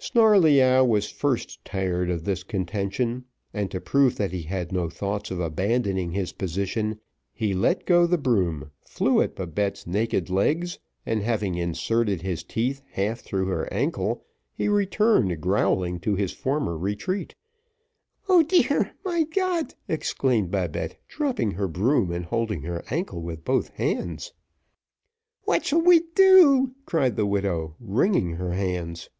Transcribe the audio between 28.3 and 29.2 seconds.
her hands.